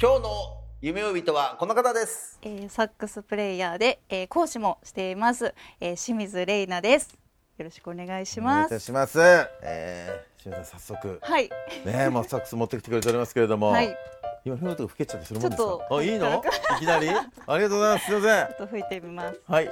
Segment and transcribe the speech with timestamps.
[0.00, 0.28] 今日の
[0.80, 2.38] 夢追い人はこの方です。
[2.42, 7.18] えーサックスプレイヤーで、えー講師もしています、えー清水玲奈です。
[7.58, 8.70] よろしくお願いしお願います。
[8.74, 9.18] いたします。
[9.20, 11.18] えー、清水さん早速。
[11.20, 11.50] はい、
[11.84, 13.92] ねもうサックス持ってきてくれておりますけれども、はい、
[14.44, 15.66] 今吹けちゃってするもんですか？
[15.66, 16.44] ちょっとあいいの？
[16.76, 17.08] いきなり？
[17.08, 18.06] ありがとうございます。
[18.06, 18.46] すいません。
[18.46, 19.40] ちょっと吹いてみます。
[19.48, 19.66] はい。
[19.66, 19.68] う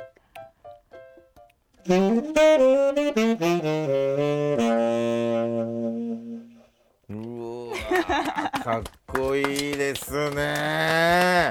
[7.13, 8.83] わーかっ
[9.17, 9.45] こいい
[9.77, 11.51] ですね。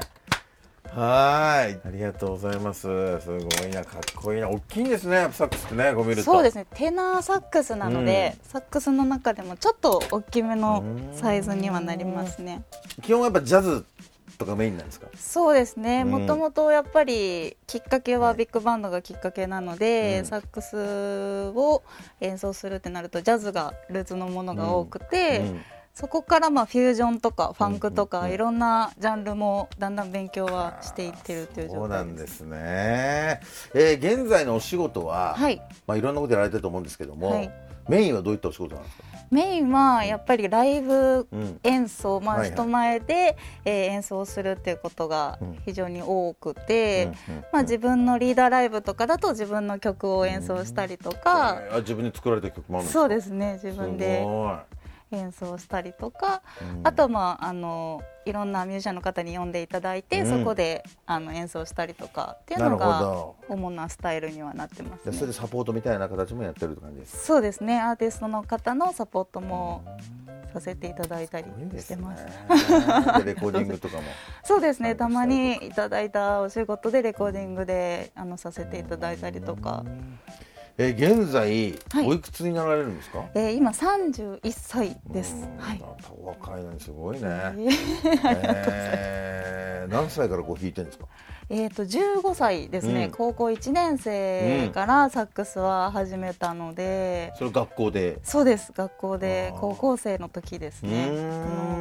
[0.93, 2.81] はい、ありがとうございます。
[2.81, 6.31] すごいな、かっこいいな、大きいんですね、サックスってね、こう見ると。
[6.31, 12.63] そうですね、テナーサックスなので、サックスの中でもちょっと大きめのサイズにはなりますね。
[13.01, 13.83] 基本はやっぱジャズ
[14.37, 15.07] とかメインなんですか？
[15.17, 16.11] そうですね、うん。
[16.11, 20.25] もともとやっぱりきっかけはビッグバンドがきっかけなので、うん。
[20.27, 21.83] サックスを
[22.21, 25.61] 演奏するってなるとジャズがルーツのものが多くて、うん
[25.95, 28.35] そこからまあフュージョンとかファンクとかうんうんうん。
[28.35, 32.05] いろんなジャンルもだんだん勉強はしていってるというそう状態で。
[32.05, 33.39] なんですすね。
[33.73, 37.49] えー、現在のお仕事は、はい、まあいろんなことやられてると思うんですけども、はい。
[37.87, 39.03] メインはどういったお仕事なんですか？
[39.31, 41.59] メインはやっぱりライブうん。
[41.63, 42.51] 演奏、まあ、はいはい。
[42.51, 45.57] 人前で、えー演奏するっていうことがうん。
[45.65, 52.99] 非常に多くて、うんうんまあ、自分のリーダーライブとかだと自分の曲を演奏したりとか、あ自分で作られた曲もあるんですか？
[52.99, 54.19] そうですね自分で。
[54.19, 54.57] すごい
[55.11, 56.87] 演奏したりとか、うん。
[56.87, 60.39] あとはまああのいろんなミュージシャンの方に呼んでいただいて、うん。
[60.39, 63.35] そこであの演奏したりとかっていうのがど。
[63.47, 65.13] 主なスタイルにはなってますね。
[65.13, 67.79] それでサポートみたいな形もやってるって感じですそうですね。
[67.79, 69.83] アーティストの方のサポートも
[70.55, 72.23] させていただいたりしてます。
[72.25, 74.03] でレコーディングとかも。
[74.43, 74.95] そうですね。
[74.95, 79.83] たまにいただいたお仕事でレコーディングであのさせていただいたりとか、
[80.77, 82.07] え現在、はい。
[82.07, 83.23] おいくつになられるんですか？
[83.33, 85.35] えー今31歳です。
[85.35, 85.57] うん。
[85.57, 85.81] はい。
[86.21, 87.69] お若いのにすごいね、えー
[88.71, 91.05] えー何歳からこう弾いてるんですか？
[91.47, 93.11] えーと15歳ですね、うん。
[93.11, 98.17] 高校1年生からサックスは始めたので、それ学校で？
[98.23, 98.71] そうです。
[98.75, 101.07] 学校で高校生の時ですね。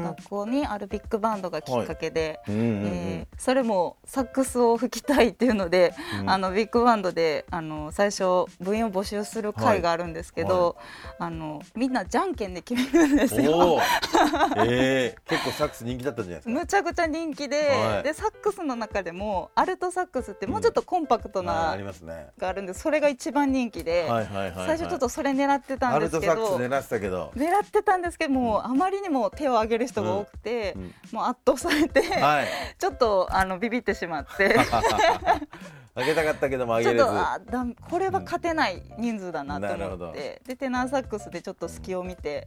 [0.05, 2.67] 学校にあるビッグバンドがきっかけで、うんうんうん。
[2.87, 6.31] えーそれもサックスを吹きたいっていうので、うん。
[6.31, 10.77] あのビッグバンドであの最初部員を募集する会があるんですけど、
[11.19, 13.59] あのみんなじゃんけんで決めるんですおよ。
[13.75, 13.81] お。
[14.65, 16.61] えー、結構サックス人気だったんじゃないですか。
[16.61, 18.03] むちゃくちゃ人気で,、はい。
[18.03, 22.29] でサックスの中でもアルトサックスってもうちょっとコンパクトはいな、ありますね。
[22.39, 27.33] があるんでそれが一番人気で、はいはいはい、はい、最初ちょっとそれ狙ってたんですけどサックス狙ってたけど。
[27.37, 30.83] 狙ってたんですけどもうあまりにも手を挙げる人が多くて、うん。
[30.83, 30.95] うん。
[31.13, 32.47] もう圧倒されて、はい。
[32.79, 34.57] ちょっとあのビビってしまって。
[35.97, 42.45] あげたかったけどもあちょっげれずとあだこれは勝てない人数だなと思って、でテナーサックスでちょっと隙を見て、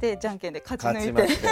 [0.00, 1.34] でじゃんけんで勝ち抜いて。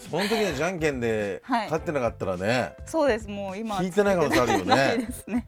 [0.00, 1.64] その時にじゃんけんではい。
[1.66, 5.08] 勝ってなかったらね、そうですもう今聞いてない可能性あるよね。
[5.26, 5.46] ね。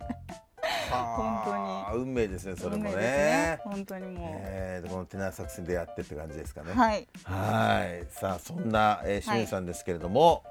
[0.90, 2.96] はあ運命ですねそれもね。
[2.96, 3.60] ね。
[3.64, 6.72] 本当にもう、えーでこのテナーサックスに出会ってって感じですかね。
[6.74, 7.08] はい。
[7.24, 8.06] はい。
[8.10, 10.44] さあそんな、えー、清水さんですけれども、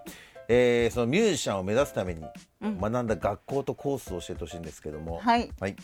[0.53, 2.25] えーそのミュージシャンを目指すために
[2.62, 2.77] うん。
[2.77, 5.50] 学んだ学校とコースを教えてほしいんですけども、はい。
[5.62, 5.77] はい、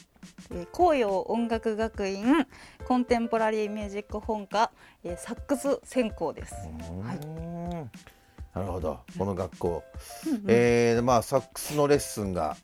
[0.52, 2.46] えー紅葉音楽学院
[2.86, 4.72] コンテンポラリーミュージック本科、
[5.06, 7.20] えーサックス専攻です、はい。
[8.54, 9.00] なるほど。
[9.18, 9.84] この学校、
[10.48, 12.58] えーまあサックスのレッスンが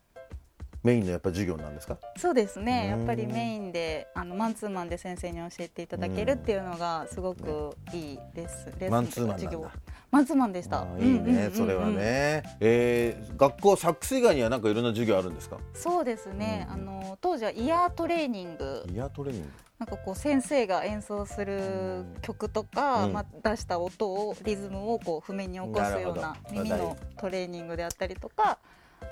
[0.84, 1.98] メインのやっぱ授業なんですか？
[2.18, 2.88] そうですね。
[2.88, 3.04] やうん。
[3.04, 9.72] っぱりメインであのマンツーマンで先生に教えていただけるっていうのがすごくいいです、レッスンマンツーマン
[10.12, 10.86] マンツーマンでした。
[11.00, 15.58] いいね、それはね、えー学校サックス以外にはなんかいろんな授業あるんですか？
[15.74, 18.86] そうですね、うんあの当時はイヤートレーニング。
[18.92, 19.50] イヤートレーニング。
[19.80, 23.14] なんかこう先生が演奏する曲とか、うん。
[23.14, 28.58] まあ、出した音をリズムをこう譜面に起こすような耳のトレーニングであったりとかあ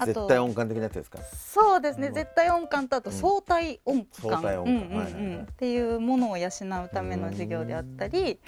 [0.06, 1.20] 絶対音感的なやつですか？
[1.20, 2.14] そうですね、うん。
[2.14, 3.16] 絶対音感とあとうん。
[3.16, 8.40] 相対音感,、っていうものを養うための授業であったり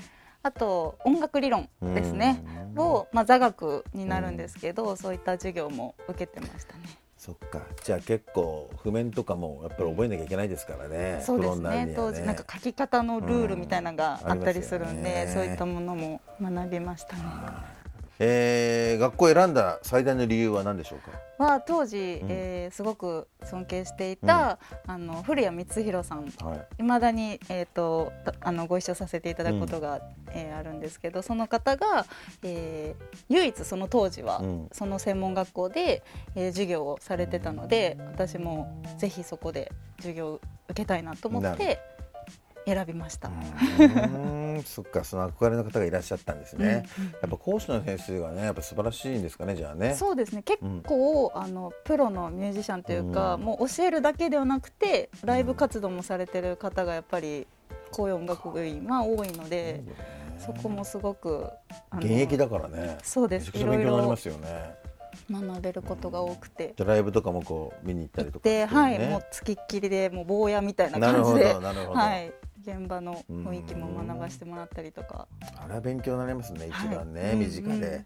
[0.41, 2.43] あと音楽理論ですね。
[2.75, 2.81] うん。
[2.81, 6.83] を、まあ、座学になるんですけど、そういった授業も受けてましたね。
[7.17, 7.61] そっか。
[7.83, 11.85] じゃあ結構譜面とかもやっぱり覚えなきゃいけないですからね、そうですね。
[11.85, 15.47] には当時なんか書き方のルールみたいなのがうんあったりするんで、ありますよね。
[15.47, 17.23] そういったものも学びましたね。
[18.19, 20.99] えー学校を選んだ最大の理由は何でしょう
[21.37, 21.43] か？
[21.43, 22.27] は当時、うん。
[22.29, 24.57] えーすごく尊敬していた、
[24.87, 26.25] あの古谷光弘さん。
[26.41, 26.67] はい。
[26.79, 30.01] いまだに、えー、とたあのご一緒させていただくことが、
[30.31, 32.05] えーあるんですけどその方が、
[32.43, 34.69] えー唯一その当時は、うん。
[34.71, 36.03] その専門学校で、
[36.35, 41.79] えー授業をされてたので私もぜひそこで授業を受けたいなと思って
[42.65, 43.29] 選びました。
[44.65, 47.11] そっかその憧れの方がいらっしゃったんですね、うんうん。
[47.11, 49.95] やっぱ講師の先生がねやっぱ素晴らしいんですかねじゃあね。
[49.95, 50.43] そうですね。
[50.43, 53.41] 結構、あのプロのミュージシャンというか、うん。
[53.41, 57.47] もう教えるだけではなくてライブ活動もされてる方がやっぱり
[57.91, 59.83] 高音楽部員は多いので、
[60.37, 61.47] そこもすごく
[61.97, 62.97] 現役だからね。
[63.03, 63.51] そうです。
[63.51, 64.83] 勉強になりますよね。
[65.31, 66.73] 学べることが多くて。
[66.75, 72.33] じゃあライブとかもこう見に行ったりとかで、はい、ねもうつきっきりでもう坊やみたいななるほ感じでど、なるほど、はい、
[72.65, 75.27] 現場の雰囲気も学ばせてもらったりとか、
[75.61, 77.35] あれは勉強になりますね一番ね、はい。
[77.35, 77.83] 身近で、うん。
[77.83, 78.05] うん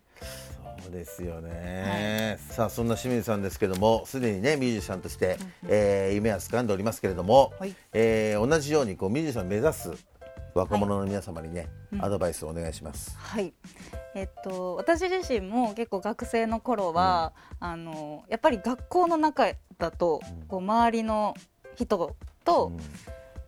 [0.84, 5.38] そうですよね、さあそんな清水さんですけどもすでにねミュージシャンとして、
[5.68, 7.76] えー夢は掴んでおりますけれども、はい。
[7.94, 9.92] えー同じようにこうミュージシャンを目指す
[10.54, 12.06] 若者の皆様にね、うん。
[12.06, 13.54] アドバイスをお願いします、はい。
[14.16, 20.48] えっと私自身も結構学生の頃は、あのやっぱり学校の中だと、うん。
[20.48, 21.34] こう周りの
[21.76, 22.16] 人
[22.46, 22.80] とうん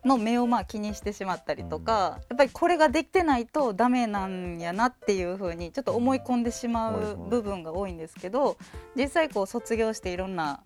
[0.06, 8.58] の目をまあ気にしてしまったりとか、やっぱりこれができてないとダメなんやなっていう風にちょっと思い込んでしまう部分が多いんですけど、
[8.96, 10.64] 実際こう卒業していろんな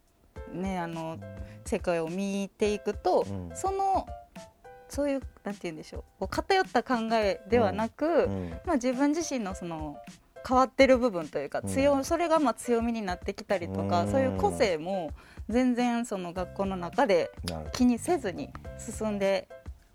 [0.51, 1.18] ねあの
[1.65, 3.51] 世界を見ていくと、うん。
[3.56, 4.06] その
[4.89, 8.50] そういうなんて言うんでしょう偏った考えではなく、うん。
[8.65, 9.97] まあ、自分自身のその
[10.47, 12.05] 変わってる部分というか強、うん。
[12.05, 14.11] それがまあ強みになってきたりとか、うん。
[14.11, 15.11] そういう個性も
[15.49, 17.31] 全然その学校の中で
[17.73, 19.47] 気にせずに進んで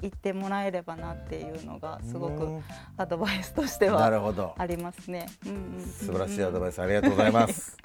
[0.03, 2.65] いってもらえればなっていうのがすごくうん。
[2.97, 5.29] アドバイスとしてなはありますね。
[5.47, 5.87] うんうんうんうん。
[5.87, 7.77] 素晴らしいアドバイスありがとうございます。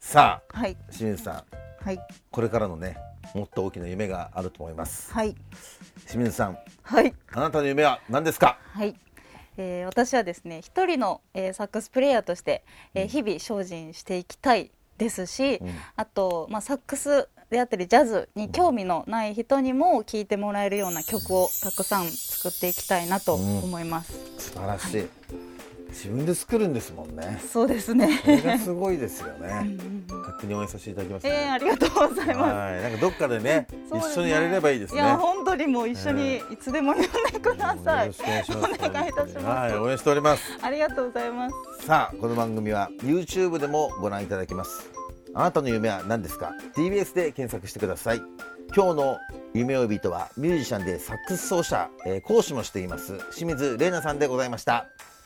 [0.00, 0.76] さあはい。
[0.90, 1.84] 清水さん。
[1.84, 2.00] はい。
[2.30, 2.96] これからのね
[3.34, 5.12] もっと大きな夢があると思います。
[5.12, 5.36] はい。
[6.06, 6.58] 清水さん。
[6.82, 7.14] はい。
[7.32, 8.58] あなたの夢は何ですか？
[8.72, 8.96] はい、
[9.58, 12.64] えー私はですね一人の、えーサックスプレイヤーとして、
[12.94, 15.70] えー日々精進していきたいですし、うん。
[15.96, 25.08] あと、まあ、サックスであったりジャズに興味のない人にも聴いてもらえるような曲をたくさん作っていきたいなと思います、素晴らしい、
[25.88, 27.40] 自分で作るんですもんね。
[27.50, 28.20] そうですね。
[28.24, 29.76] これがすごいですよね。
[30.08, 32.38] 勝手に応援させていただきます、えー、ありがとうございます。
[32.38, 32.82] はい。
[32.82, 33.66] なんかどっかでねね。
[33.92, 35.00] 一緒にやれればいいですね。
[35.00, 36.56] いや本当にもう一緒にい。
[36.58, 38.74] つでも呼んでください、よろしくお願いします。
[38.88, 39.46] お願いいたします。
[39.46, 40.58] はい応援しております。
[40.60, 41.86] ありがとうございます。
[41.86, 44.90] さあこの番組は YouTube でもご覧いただけます。
[45.34, 48.20] あなたの夢は何ですか？TBS で検索してください。
[48.74, 49.18] 今日の
[49.54, 53.18] 夢追い人はミュージシャンでサックス奏者、えー講師もしています。
[53.34, 54.86] 清水玲奈さんでございました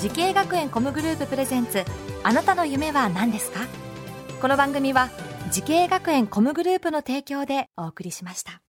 [0.00, 1.84] 滋慶学園 COMグループプレゼンツ
[2.22, 3.60] あなたの夢は何ですか？
[4.40, 5.10] この番組は
[5.50, 8.62] 滋慶学園 COMグループの提供でお送りしました。